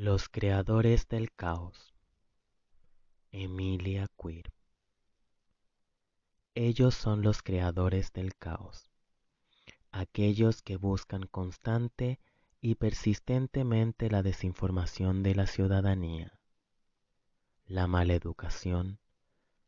Los 0.00 0.28
creadores 0.28 1.08
del 1.08 1.32
caos. 1.32 1.92
Emilia 3.32 4.06
Queer. 4.16 4.52
Ellos 6.54 6.94
son 6.94 7.22
los 7.22 7.42
creadores 7.42 8.12
del 8.12 8.36
caos, 8.36 8.92
aquellos 9.90 10.62
que 10.62 10.76
buscan 10.76 11.26
constante 11.26 12.20
y 12.60 12.76
persistentemente 12.76 14.08
la 14.08 14.22
desinformación 14.22 15.24
de 15.24 15.34
la 15.34 15.48
ciudadanía, 15.48 16.38
la 17.66 17.88
mala 17.88 18.14
educación, 18.14 19.00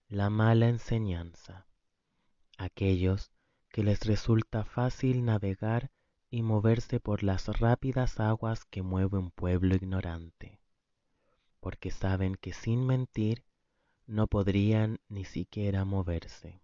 la 0.07 0.31
mala 0.31 0.69
enseñanza, 0.69 1.67
aquellos 2.57 3.33
que 3.69 3.83
les 3.83 4.07
resulta 4.07 4.65
fácil 4.65 5.25
navegar 5.25 5.91
y 6.31 6.43
moverse 6.43 7.01
por 7.01 7.25
las 7.25 7.49
rápidas 7.59 8.21
aguas 8.21 8.65
que 8.65 8.83
mueve 8.83 9.19
un 9.19 9.33
pueblo 9.33 9.75
ignorante, 9.75 10.61
porque 11.59 11.91
saben 11.91 12.37
que 12.37 12.53
sin 12.53 12.87
mentir 12.87 13.45
no 14.07 14.29
podrían 14.29 15.01
ni 15.09 15.25
siquiera 15.25 15.85
moverse. 15.85 16.63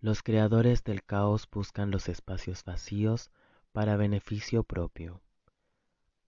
Los 0.00 0.22
creadores 0.22 0.84
del 0.84 1.04
caos 1.04 1.46
buscan 1.50 1.90
los 1.90 2.08
espacios 2.08 2.64
vacíos 2.64 3.30
para 3.72 3.96
beneficio 3.96 4.64
propio. 4.64 5.20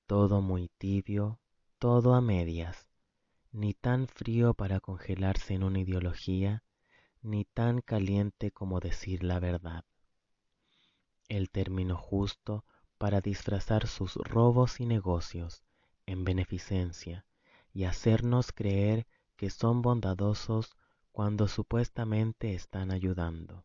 Todo 0.07 0.43
muy 0.43 0.69
tibio, 0.77 1.41
todo 1.79 2.15
a 2.15 2.21
medias, 2.21 2.89
ni 3.53 3.73
tan 3.73 4.07
frío 4.07 4.53
para 4.53 4.81
congelarse 4.81 5.55
en 5.55 5.63
una 5.63 5.79
ideología, 5.81 6.63
ni 7.23 7.45
tan 7.47 7.81
caliente 7.81 8.51
como 8.51 8.81
decir 8.81 9.23
la 9.23 9.39
verdad 9.39 9.85
el 11.31 11.49
término 11.49 11.97
justo 11.97 12.65
para 12.99 13.21
disfrazar 13.21 13.87
sus 13.87 14.17
robos 14.17 14.81
y 14.81 14.85
negocios 14.85 15.63
en 16.05 16.25
beneficencia 16.25 17.25
y 17.73 17.85
hacernos 17.85 18.53
creer 18.53 19.07
que 19.37 19.49
son 19.49 19.81
bondadosos 19.81 20.77
cuando 21.13 21.49
supuestamente 21.49 22.53
están 22.55 22.91
ayudando. 22.91 23.65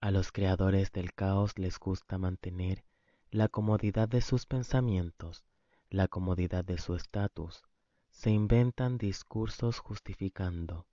A 0.00 0.10
los 0.10 0.32
creadores 0.32 0.92
del 0.92 1.12
caos 1.12 1.58
les 1.58 1.78
gusta 1.78 2.16
mantener 2.16 2.84
la 3.30 3.48
comodidad 3.48 4.08
de 4.08 4.22
sus 4.22 4.46
pensamientos, 4.46 5.44
la 5.90 6.08
comodidad 6.08 6.64
de 6.64 6.78
su 6.78 6.94
estatus. 6.94 7.62
Se 8.08 8.30
inventan 8.30 8.96
discursos 8.96 9.78
justificando 9.78 10.86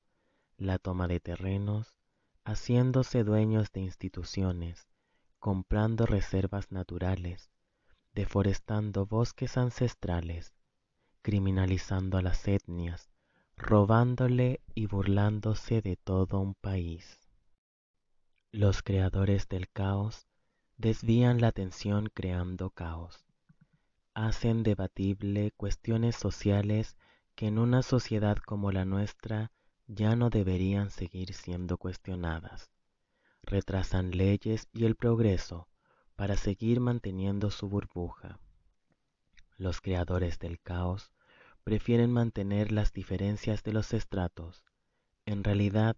la 0.57 0.77
toma 0.77 1.07
de 1.07 1.21
terrenos, 1.21 1.95
haciéndose 2.43 3.23
dueños 3.23 3.71
de 3.71 3.81
instituciones, 3.81 4.87
comprando 5.39 6.05
reservas 6.05 6.71
naturales, 6.71 7.51
deforestando 8.13 9.05
bosques 9.05 9.57
ancestrales, 9.57 10.53
criminalizando 11.21 12.17
a 12.17 12.21
las 12.21 12.47
etnias, 12.47 13.09
robándole 13.55 14.61
y 14.73 14.87
burlándose 14.87 15.81
de 15.81 15.95
todo 15.95 16.39
un 16.39 16.55
país. 16.55 17.19
Los 18.51 18.81
creadores 18.81 19.47
del 19.47 19.69
caos 19.69 20.27
desvían 20.77 21.41
la 21.41 21.49
atención 21.49 22.09
creando 22.13 22.69
caos. 22.71 23.25
Hacen 24.13 24.63
debatible 24.63 25.51
cuestiones 25.51 26.15
sociales 26.15 26.97
que 27.35 27.47
en 27.47 27.59
una 27.59 27.83
sociedad 27.83 28.37
como 28.37 28.71
la 28.71 28.85
nuestra 28.85 29.51
ya 29.85 30.15
no 30.15 30.29
deberían 30.29 30.89
seguir 30.89 31.33
siendo 31.33 31.77
cuestionadas 31.77 32.71
retrasan 33.47 34.11
leyes 34.11 34.67
y 34.73 34.85
el 34.85 34.95
progreso 34.95 35.67
para 36.15 36.37
seguir 36.37 36.79
manteniendo 36.79 37.49
su 37.49 37.69
burbuja. 37.69 38.39
Los 39.57 39.81
creadores 39.81 40.37
del 40.37 40.59
caos 40.59 41.11
prefieren 41.63 42.11
mantener 42.11 42.71
las 42.71 42.93
diferencias 42.93 43.63
de 43.63 43.73
los 43.73 43.93
estratos. 43.93 44.63
En 45.25 45.43
realidad, 45.43 45.97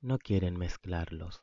no 0.00 0.18
quieren 0.18 0.56
mezclarlos. 0.56 1.42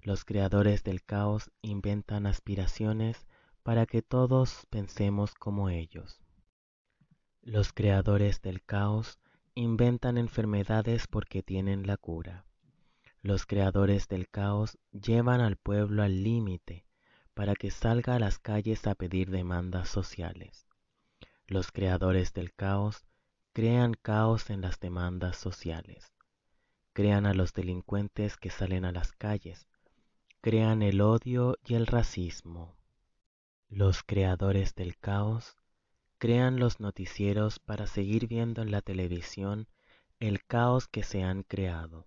Los 0.00 0.24
creadores 0.24 0.84
del 0.84 1.02
caos 1.02 1.50
inventan 1.62 2.26
aspiraciones 2.26 3.26
para 3.62 3.86
que 3.86 4.02
todos 4.02 4.66
pensemos 4.70 5.34
como 5.34 5.68
ellos. 5.68 6.20
Los 7.42 7.72
creadores 7.72 8.40
del 8.40 8.62
caos 8.62 9.18
inventan 9.54 10.18
enfermedades 10.18 11.06
porque 11.06 11.42
tienen 11.42 11.86
la 11.86 11.96
cura. 11.96 12.44
Los 13.26 13.44
creadores 13.44 14.06
del 14.06 14.28
caos 14.28 14.78
llevan 14.92 15.40
al 15.40 15.56
pueblo 15.56 16.04
al 16.04 16.22
límite 16.22 16.86
para 17.34 17.56
que 17.56 17.72
salga 17.72 18.14
a 18.14 18.18
las 18.20 18.38
calles 18.38 18.86
a 18.86 18.94
pedir 18.94 19.30
demandas 19.30 19.88
sociales. 19.88 20.68
Los 21.48 21.72
creadores 21.72 22.32
del 22.34 22.54
caos 22.54 23.04
crean 23.52 23.94
caos 23.94 24.48
en 24.48 24.60
las 24.60 24.78
demandas 24.78 25.36
sociales. 25.36 26.12
Crean 26.92 27.26
a 27.26 27.34
los 27.34 27.52
delincuentes 27.52 28.36
que 28.36 28.50
salen 28.50 28.84
a 28.84 28.92
las 28.92 29.10
calles. 29.10 29.66
Crean 30.40 30.82
el 30.82 31.00
odio 31.00 31.58
y 31.64 31.74
el 31.74 31.88
racismo. 31.88 32.76
Los 33.68 34.04
creadores 34.04 34.76
del 34.76 34.96
caos 34.98 35.56
crean 36.18 36.60
los 36.60 36.78
noticieros 36.78 37.58
para 37.58 37.88
seguir 37.88 38.28
viendo 38.28 38.62
en 38.62 38.70
la 38.70 38.82
televisión 38.82 39.66
el 40.20 40.44
caos 40.44 40.86
que 40.86 41.02
se 41.02 41.24
han 41.24 41.42
creado. 41.42 42.06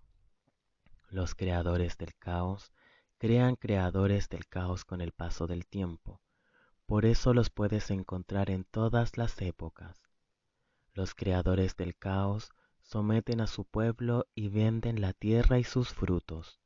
Los 1.11 1.33
creadores 1.33 1.97
del 1.97 2.13
caos 2.15 2.71
crean 3.17 3.55
creadores 3.55 4.29
del 4.29 4.47
caos 4.47 4.85
con 4.85 5.01
el 5.01 5.11
paso 5.11 5.47
del 5.47 5.65
tiempo. 5.65 6.21
Por 6.85 7.05
eso 7.05 7.33
los 7.33 7.49
puedes 7.49 7.89
encontrar 7.89 8.51
en 8.51 8.63
todas 8.63 9.17
las 9.17 9.41
épocas. 9.41 10.01
Los 10.93 11.15
creadores 11.15 11.75
del 11.75 11.97
caos 11.97 12.51
someten 12.81 13.41
a 13.41 13.47
su 13.47 13.65
pueblo 13.65 14.27
y 14.35 14.49
venden 14.49 15.01
la 15.01 15.13
tierra 15.13 15.57
y 15.57 15.63
sus 15.63 15.89
frutos. 15.89 16.59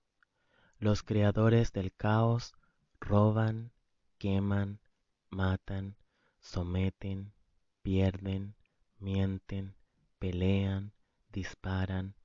Los 0.78 1.04
creadores 1.04 1.72
del 1.72 1.94
caos 1.94 2.54
roban, 3.00 3.72
queman, 4.18 4.82
matan, 5.30 5.96
someten, 6.42 7.34
pierden, 7.82 8.56
mienten, 9.00 9.78
pelean, 10.20 10.94
disparan, 11.30 12.16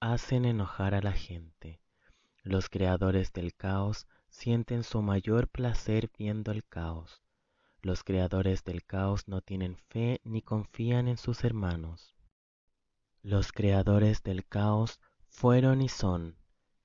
hacen 0.00 0.44
enojar 0.44 0.94
a 0.94 1.00
la 1.00 1.12
gente. 1.12 1.80
Los 2.42 2.68
creadores 2.68 3.32
del 3.32 3.54
caos 3.54 4.06
sienten 4.28 4.84
su 4.84 5.02
mayor 5.02 5.48
placer 5.48 6.10
viendo 6.16 6.52
el 6.52 6.64
caos. 6.64 7.22
Los 7.82 8.04
creadores 8.04 8.64
del 8.64 8.84
caos 8.84 9.28
no 9.28 9.40
tienen 9.40 9.76
fe 9.76 10.20
ni 10.24 10.42
confían 10.42 11.08
en 11.08 11.16
sus 11.16 11.44
hermanos. 11.44 12.14
Los 13.22 13.52
creadores 13.52 14.22
del 14.22 14.46
caos 14.46 15.00
fueron 15.28 15.82
y 15.82 15.88
son 15.88 16.36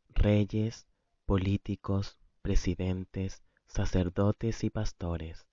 reyes, 0.10 0.88
políticos, 1.26 2.18
presidentes, 2.42 3.44
sacerdotes 3.68 4.64
y 4.64 4.70
pastores. 4.70 5.48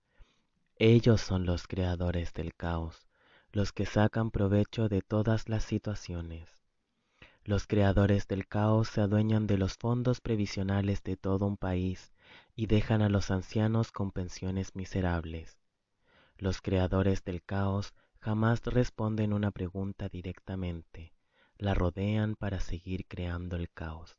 Ellos 0.77 1.21
son 1.21 1.47
los 1.47 1.67
creadores 1.67 2.33
del 2.33 2.55
caos, 2.55 3.07
los 3.53 3.73
que 3.73 3.87
sacan 3.87 4.31
provecho 4.31 4.89
de 4.89 5.03
todas 5.03 5.49
las 5.49 5.65
situaciones. 5.65 6.60
Los 7.51 7.67
creadores 7.67 8.29
del 8.29 8.47
caos 8.47 8.87
se 8.91 9.01
adueñan 9.01 9.49
de 9.49 9.59
los 9.59 9.77
fondos 9.77 10.21
previsionales 10.21 11.03
de 11.03 11.17
todo 11.17 11.47
un 11.47 11.57
país 11.57 12.13
y 12.55 12.67
dejan 12.67 13.03
a 13.03 13.09
los 13.09 13.33
ancianos 13.33 13.91
con 13.91 14.13
pensiones 14.13 14.77
miserables. 14.77 15.59
Los 16.39 16.63
creadores 16.63 17.25
del 17.25 17.43
caos 17.43 17.93
jamás 18.21 18.65
responden 18.67 19.33
una 19.33 19.51
pregunta 19.51 20.09
directamente, 20.09 21.13
la 21.59 21.75
rodean 21.75 22.37
para 22.37 22.61
seguir 22.61 23.05
creando 23.09 23.57
el 23.57 23.69
caos 23.69 24.17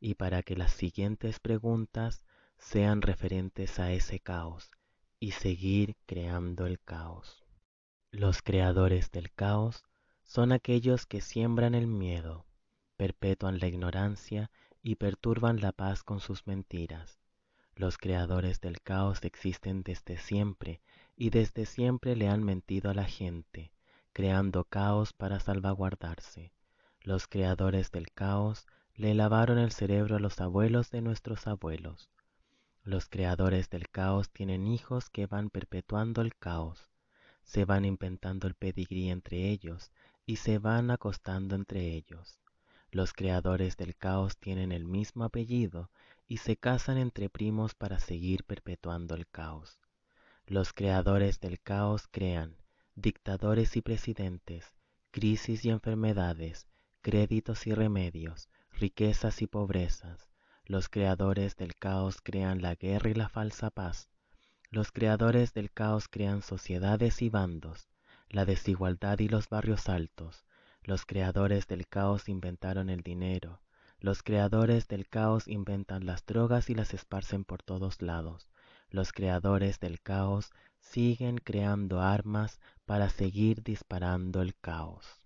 y 0.00 0.14
para 0.14 0.42
que 0.42 0.56
las 0.56 0.72
siguientes 0.72 1.40
preguntas 1.40 2.24
sean 2.56 3.02
referentes 3.02 3.78
a 3.80 3.92
ese 3.92 4.18
caos 4.18 4.70
y 5.20 5.32
seguir 5.32 5.94
creando 6.06 6.64
el 6.64 6.80
caos. 6.80 7.44
Los 8.10 8.40
creadores 8.40 9.10
del 9.10 9.30
caos 9.30 9.84
son 10.22 10.52
aquellos 10.52 11.04
que 11.04 11.20
siembran 11.20 11.74
el 11.74 11.86
miedo, 11.86 12.46
perpetúan 13.02 13.58
la 13.58 13.66
ignorancia 13.66 14.48
y 14.80 14.94
perturban 14.94 15.60
la 15.60 15.72
paz 15.72 16.04
con 16.04 16.20
sus 16.20 16.46
mentiras. 16.46 17.18
Los 17.74 17.98
creadores 17.98 18.60
del 18.60 18.80
caos 18.80 19.24
existen 19.24 19.82
desde 19.82 20.18
siempre 20.18 20.80
y 21.16 21.30
desde 21.30 21.66
siempre 21.66 22.14
le 22.14 22.28
han 22.28 22.44
mentido 22.44 22.92
a 22.92 22.94
la 22.94 23.06
gente, 23.06 23.72
creando 24.12 24.62
caos 24.62 25.12
para 25.14 25.40
salvaguardarse. 25.40 26.52
Los 27.00 27.26
creadores 27.26 27.90
del 27.90 28.12
caos 28.12 28.68
le 28.94 29.14
lavaron 29.14 29.58
el 29.58 29.72
cerebro 29.72 30.14
a 30.14 30.20
los 30.20 30.40
abuelos 30.40 30.92
de 30.92 31.00
nuestros 31.00 31.48
abuelos. 31.48 32.08
Los 32.84 33.08
creadores 33.08 33.68
del 33.68 33.88
caos 33.88 34.30
tienen 34.30 34.68
hijos 34.68 35.10
que 35.10 35.26
van 35.26 35.50
perpetuando 35.50 36.22
el 36.22 36.36
caos, 36.36 36.88
se 37.42 37.64
van 37.64 37.84
inventando 37.84 38.46
el 38.46 38.54
pedigrí 38.54 39.10
entre 39.10 39.50
ellos 39.50 39.90
y 40.24 40.36
se 40.36 40.60
van 40.60 40.92
acostando 40.92 41.56
entre 41.56 41.96
ellos. 41.96 42.41
Los 42.94 43.14
creadores 43.14 43.78
del 43.78 43.96
caos 43.96 44.36
tienen 44.36 44.70
el 44.70 44.84
mismo 44.84 45.24
apellido 45.24 45.90
y 46.28 46.36
se 46.36 46.58
casan 46.58 46.98
entre 46.98 47.30
primos 47.30 47.74
para 47.74 47.98
seguir 47.98 48.44
perpetuando 48.44 49.14
el 49.14 49.26
caos. 49.26 49.80
Los 50.46 50.74
creadores 50.74 51.40
del 51.40 51.58
caos 51.58 52.06
crean 52.10 52.54
dictadores 52.94 53.78
y 53.78 53.80
presidentes, 53.80 54.74
crisis 55.10 55.64
y 55.64 55.70
enfermedades, 55.70 56.66
créditos 57.00 57.66
y 57.66 57.72
remedios, 57.72 58.50
riquezas 58.72 59.40
y 59.40 59.46
pobrezas. 59.46 60.28
Los 60.66 60.90
creadores 60.90 61.56
del 61.56 61.74
caos 61.76 62.20
crean 62.22 62.60
la 62.60 62.74
guerra 62.74 63.08
y 63.08 63.14
la 63.14 63.30
falsa 63.30 63.70
paz. 63.70 64.10
Los 64.68 64.92
creadores 64.92 65.54
del 65.54 65.72
caos 65.72 66.08
crean 66.08 66.42
sociedades 66.42 67.22
y 67.22 67.30
bandos, 67.30 67.88
la 68.28 68.44
desigualdad 68.44 69.18
y 69.20 69.28
los 69.28 69.48
barrios 69.48 69.88
altos. 69.88 70.44
Los 70.84 71.06
creadores 71.06 71.68
del 71.68 71.86
caos 71.86 72.28
inventaron 72.28 72.90
el 72.90 73.02
dinero. 73.02 73.62
Los 74.00 74.24
creadores 74.24 74.88
del 74.88 75.08
caos 75.08 75.46
inventan 75.46 76.06
las 76.06 76.26
drogas 76.26 76.70
y 76.70 76.74
las 76.74 76.92
esparcen 76.92 77.44
por 77.44 77.62
todos 77.62 78.02
lados. 78.02 78.48
Los 78.90 79.12
creadores 79.12 79.78
del 79.78 80.00
caos 80.00 80.50
siguen 80.80 81.38
creando 81.38 82.00
armas 82.00 82.58
para 82.84 83.10
seguir 83.10 83.62
disparando 83.62 84.42
el 84.42 84.56
caos. 84.56 85.21